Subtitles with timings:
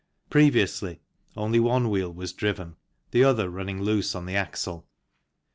[0.31, 0.99] Previously,
[1.37, 2.75] only one wheel was driven
[3.11, 4.87] the other running loose on the axle.